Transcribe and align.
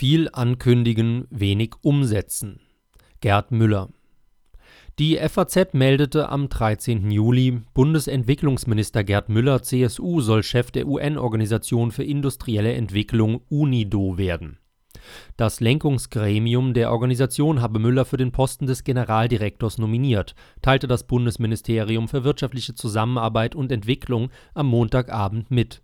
Viel 0.00 0.30
ankündigen, 0.32 1.26
wenig 1.28 1.72
umsetzen. 1.82 2.58
Gerd 3.20 3.50
Müller. 3.50 3.90
Die 4.98 5.18
FAZ 5.18 5.74
meldete 5.74 6.30
am 6.30 6.48
13. 6.48 7.10
Juli, 7.10 7.60
Bundesentwicklungsminister 7.74 9.04
Gerd 9.04 9.28
Müller 9.28 9.62
CSU 9.62 10.22
soll 10.22 10.42
Chef 10.42 10.70
der 10.70 10.86
UN-Organisation 10.86 11.90
für 11.90 12.02
industrielle 12.02 12.72
Entwicklung 12.72 13.42
UNIDO 13.50 14.16
werden. 14.16 14.56
Das 15.36 15.60
Lenkungsgremium 15.60 16.72
der 16.72 16.92
Organisation 16.92 17.60
habe 17.60 17.78
Müller 17.78 18.06
für 18.06 18.16
den 18.16 18.32
Posten 18.32 18.66
des 18.66 18.84
Generaldirektors 18.84 19.76
nominiert, 19.76 20.34
teilte 20.62 20.88
das 20.88 21.06
Bundesministerium 21.06 22.08
für 22.08 22.24
wirtschaftliche 22.24 22.74
Zusammenarbeit 22.74 23.54
und 23.54 23.70
Entwicklung 23.70 24.30
am 24.54 24.68
Montagabend 24.68 25.50
mit. 25.50 25.82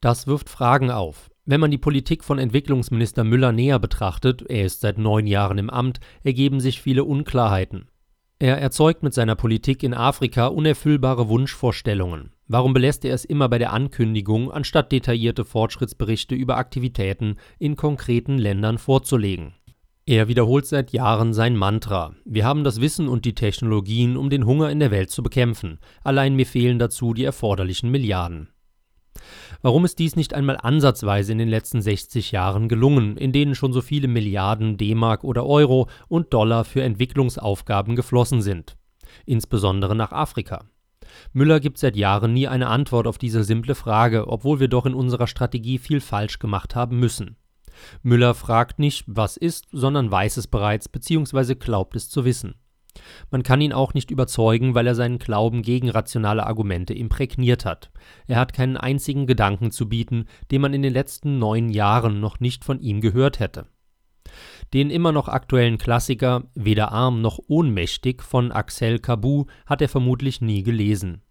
Das 0.00 0.26
wirft 0.26 0.48
Fragen 0.48 0.90
auf. 0.90 1.30
Wenn 1.44 1.58
man 1.58 1.72
die 1.72 1.78
Politik 1.78 2.22
von 2.22 2.38
Entwicklungsminister 2.38 3.24
Müller 3.24 3.50
näher 3.50 3.80
betrachtet, 3.80 4.42
er 4.48 4.64
ist 4.64 4.80
seit 4.80 4.96
neun 4.96 5.26
Jahren 5.26 5.58
im 5.58 5.70
Amt, 5.70 5.98
ergeben 6.22 6.60
sich 6.60 6.80
viele 6.80 7.02
Unklarheiten. 7.02 7.88
Er 8.38 8.58
erzeugt 8.58 9.02
mit 9.02 9.12
seiner 9.12 9.34
Politik 9.34 9.82
in 9.82 9.92
Afrika 9.92 10.46
unerfüllbare 10.46 11.28
Wunschvorstellungen. 11.28 12.30
Warum 12.46 12.74
belässt 12.74 13.04
er 13.04 13.14
es 13.14 13.24
immer 13.24 13.48
bei 13.48 13.58
der 13.58 13.72
Ankündigung, 13.72 14.52
anstatt 14.52 14.92
detaillierte 14.92 15.44
Fortschrittsberichte 15.44 16.36
über 16.36 16.58
Aktivitäten 16.58 17.36
in 17.58 17.74
konkreten 17.74 18.38
Ländern 18.38 18.78
vorzulegen? 18.78 19.54
Er 20.06 20.28
wiederholt 20.28 20.66
seit 20.66 20.92
Jahren 20.92 21.32
sein 21.32 21.56
Mantra. 21.56 22.14
Wir 22.24 22.44
haben 22.44 22.62
das 22.62 22.80
Wissen 22.80 23.08
und 23.08 23.24
die 23.24 23.34
Technologien, 23.34 24.16
um 24.16 24.30
den 24.30 24.46
Hunger 24.46 24.70
in 24.70 24.78
der 24.78 24.92
Welt 24.92 25.10
zu 25.10 25.24
bekämpfen. 25.24 25.80
Allein 26.04 26.36
mir 26.36 26.46
fehlen 26.46 26.78
dazu 26.78 27.14
die 27.14 27.24
erforderlichen 27.24 27.90
Milliarden. 27.90 28.48
Warum 29.60 29.84
ist 29.84 29.98
dies 29.98 30.16
nicht 30.16 30.34
einmal 30.34 30.58
ansatzweise 30.60 31.32
in 31.32 31.38
den 31.38 31.48
letzten 31.48 31.82
60 31.82 32.32
Jahren 32.32 32.68
gelungen, 32.68 33.16
in 33.16 33.32
denen 33.32 33.54
schon 33.54 33.72
so 33.72 33.80
viele 33.80 34.08
Milliarden 34.08 34.76
D-Mark 34.76 35.24
oder 35.24 35.46
Euro 35.46 35.88
und 36.08 36.32
Dollar 36.32 36.64
für 36.64 36.82
Entwicklungsaufgaben 36.82 37.96
geflossen 37.96 38.42
sind? 38.42 38.76
Insbesondere 39.26 39.94
nach 39.94 40.12
Afrika. 40.12 40.64
Müller 41.32 41.60
gibt 41.60 41.78
seit 41.78 41.96
Jahren 41.96 42.32
nie 42.32 42.48
eine 42.48 42.68
Antwort 42.68 43.06
auf 43.06 43.18
diese 43.18 43.44
simple 43.44 43.74
Frage, 43.74 44.28
obwohl 44.28 44.60
wir 44.60 44.68
doch 44.68 44.86
in 44.86 44.94
unserer 44.94 45.26
Strategie 45.26 45.78
viel 45.78 46.00
falsch 46.00 46.38
gemacht 46.38 46.74
haben 46.74 46.98
müssen. 46.98 47.36
Müller 48.02 48.34
fragt 48.34 48.78
nicht, 48.78 49.04
was 49.06 49.36
ist, 49.36 49.66
sondern 49.72 50.10
weiß 50.10 50.36
es 50.36 50.46
bereits 50.46 50.88
bzw. 50.88 51.54
glaubt 51.54 51.96
es 51.96 52.08
zu 52.08 52.24
wissen. 52.24 52.54
Man 53.30 53.42
kann 53.42 53.60
ihn 53.60 53.72
auch 53.72 53.94
nicht 53.94 54.10
überzeugen, 54.10 54.74
weil 54.74 54.86
er 54.86 54.94
seinen 54.94 55.18
Glauben 55.18 55.62
gegen 55.62 55.90
rationale 55.90 56.46
Argumente 56.46 56.94
imprägniert 56.94 57.64
hat. 57.64 57.90
Er 58.26 58.38
hat 58.38 58.52
keinen 58.52 58.76
einzigen 58.76 59.26
Gedanken 59.26 59.70
zu 59.70 59.88
bieten, 59.88 60.26
den 60.50 60.60
man 60.60 60.74
in 60.74 60.82
den 60.82 60.92
letzten 60.92 61.38
neun 61.38 61.68
Jahren 61.68 62.20
noch 62.20 62.40
nicht 62.40 62.64
von 62.64 62.80
ihm 62.80 63.00
gehört 63.00 63.40
hätte. 63.40 63.66
Den 64.72 64.90
immer 64.90 65.12
noch 65.12 65.28
aktuellen 65.28 65.78
Klassiker 65.78 66.44
Weder 66.54 66.92
arm 66.92 67.20
noch 67.20 67.38
ohnmächtig 67.48 68.22
von 68.22 68.52
Axel 68.52 68.98
Cabu 68.98 69.46
hat 69.66 69.82
er 69.82 69.88
vermutlich 69.88 70.40
nie 70.40 70.62
gelesen. 70.62 71.22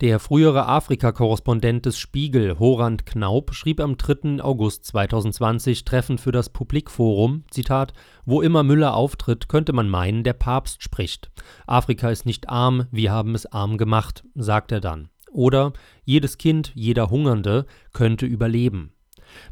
Der 0.00 0.18
frühere 0.18 0.66
Afrika-Korrespondent 0.66 1.84
des 1.84 1.98
Spiegel, 1.98 2.58
Horand 2.58 3.04
Knaup, 3.04 3.52
schrieb 3.54 3.80
am 3.80 3.98
3. 3.98 4.42
August 4.42 4.86
2020 4.86 5.84
treffend 5.84 6.22
für 6.22 6.32
das 6.32 6.48
Publikforum, 6.48 7.44
Zitat, 7.50 7.92
wo 8.24 8.40
immer 8.40 8.62
Müller 8.62 8.94
auftritt, 8.94 9.50
könnte 9.50 9.74
man 9.74 9.90
meinen, 9.90 10.24
der 10.24 10.32
Papst 10.32 10.82
spricht. 10.82 11.30
Afrika 11.66 12.08
ist 12.08 12.24
nicht 12.24 12.48
arm, 12.48 12.86
wir 12.90 13.12
haben 13.12 13.34
es 13.34 13.44
arm 13.44 13.76
gemacht, 13.76 14.24
sagt 14.34 14.72
er 14.72 14.80
dann. 14.80 15.10
Oder 15.30 15.74
jedes 16.06 16.38
Kind, 16.38 16.72
jeder 16.74 17.10
Hungernde 17.10 17.66
könnte 17.92 18.24
überleben. 18.24 18.94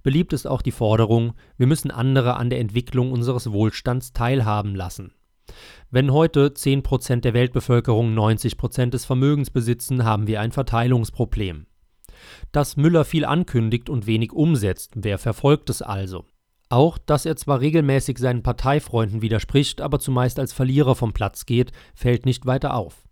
Beliebt 0.02 0.32
ist 0.32 0.46
auch 0.46 0.62
die 0.62 0.72
Forderung, 0.72 1.34
wir 1.58 1.66
müssen 1.66 1.90
andere 1.90 2.38
an 2.38 2.48
der 2.48 2.60
Entwicklung 2.60 3.12
unseres 3.12 3.52
Wohlstands 3.52 4.14
teilhaben 4.14 4.74
lassen. 4.74 5.12
Wenn 5.90 6.12
heute 6.12 6.52
10 6.52 6.82
Prozent 6.82 7.24
der 7.24 7.34
Weltbevölkerung 7.34 8.14
90 8.14 8.58
Prozent 8.58 8.94
des 8.94 9.04
Vermögens 9.04 9.50
besitzen, 9.50 10.04
haben 10.04 10.26
wir 10.26 10.40
ein 10.40 10.52
Verteilungsproblem. 10.52 11.66
Dass 12.52 12.76
Müller 12.76 13.04
viel 13.04 13.24
ankündigt 13.24 13.88
und 13.88 14.06
wenig 14.06 14.32
umsetzt, 14.32 14.92
wer 14.96 15.18
verfolgt 15.18 15.70
es 15.70 15.82
also? 15.82 16.24
Auch, 16.68 16.98
dass 16.98 17.24
er 17.24 17.36
zwar 17.36 17.60
regelmäßig 17.60 18.18
seinen 18.18 18.42
Parteifreunden 18.42 19.22
widerspricht, 19.22 19.80
aber 19.80 19.98
zumeist 19.98 20.38
als 20.38 20.52
Verlierer 20.52 20.94
vom 20.94 21.12
Platz 21.14 21.46
geht, 21.46 21.72
fällt 21.94 22.26
nicht 22.26 22.44
weiter 22.44 22.74
auf. 22.74 23.04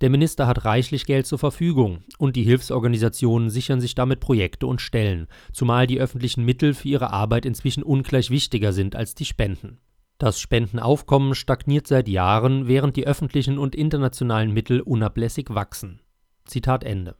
Der 0.00 0.10
Minister 0.10 0.46
hat 0.46 0.64
reichlich 0.64 1.06
Geld 1.06 1.26
zur 1.26 1.38
Verfügung 1.38 2.02
und 2.18 2.36
die 2.36 2.42
Hilfsorganisationen 2.42 3.50
sichern 3.50 3.80
sich 3.80 3.94
damit 3.94 4.20
Projekte 4.20 4.66
und 4.66 4.80
Stellen, 4.80 5.28
zumal 5.52 5.86
die 5.86 6.00
öffentlichen 6.00 6.44
Mittel 6.44 6.74
für 6.74 6.88
ihre 6.88 7.12
Arbeit 7.12 7.46
inzwischen 7.46 7.82
ungleich 7.82 8.30
wichtiger 8.30 8.72
sind 8.72 8.96
als 8.96 9.14
die 9.14 9.24
Spenden. 9.24 9.78
Das 10.18 10.38
Spendenaufkommen 10.38 11.34
stagniert 11.34 11.86
seit 11.86 12.08
Jahren, 12.08 12.68
während 12.68 12.96
die 12.96 13.06
öffentlichen 13.06 13.58
und 13.58 13.74
internationalen 13.74 14.52
Mittel 14.52 14.80
unablässig 14.80 15.46
wachsen. 15.50 16.00
Zitat 16.44 16.84
Ende. 16.84 17.16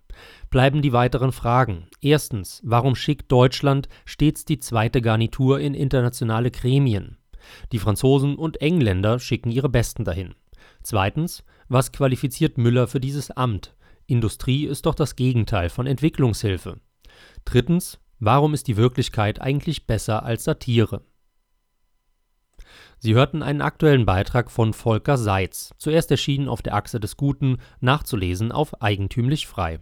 Bleiben 0.51 0.83
die 0.83 0.93
weiteren 0.93 1.33
Fragen. 1.33 1.89
Erstens, 2.01 2.61
warum 2.65 2.95
schickt 2.95 3.33
Deutschland 3.33 3.89
stets 4.05 4.45
die 4.45 4.61
zweite 4.61 5.01
Garnitur 5.01 5.59
in 5.61 5.75
internationale 5.75 6.51
Gremien? 6.51 7.19
Die 7.73 7.79
Franzosen 7.79 8.37
und 8.37 8.61
Engländer 8.61 9.19
schicken 9.19 9.51
ihre 9.51 9.69
Besten 9.69 10.05
dahin. 10.05 10.35
Zweitens, 10.83 11.45
was 11.69 11.93
qualifiziert 11.93 12.59
Müller 12.59 12.87
für 12.87 13.01
dieses 13.01 13.31
Amt? 13.31 13.75
Industrie 14.07 14.67
ist 14.67 14.87
doch 14.87 14.95
das 14.95 15.17
Gegenteil 15.17 15.71
von 15.71 15.87
Entwicklungshilfe. 15.87 16.79
Drittens, 17.45 17.99
warum 18.19 18.55
ist 18.55 18.69
die 18.69 18.77
Wirklichkeit 18.77 19.41
eigentlich 19.41 19.87
besser 19.87 20.25
als 20.25 20.45
Satire? 20.45 21.03
Sie 23.05 23.13
hörten 23.13 23.43
einen 23.43 23.61
aktuellen 23.61 24.07
Beitrag 24.07 24.51
von 24.51 24.73
Volker 24.73 25.19
Seitz, 25.19 25.75
zuerst 25.77 26.11
erschienen 26.11 26.49
auf 26.49 26.63
der 26.63 26.75
Achse 26.75 27.01
des 27.01 27.19
Guten, 27.19 27.59
nachzulesen 27.81 28.51
auf 28.51 28.81
eigentümlich 28.81 29.47
frei 29.47 29.81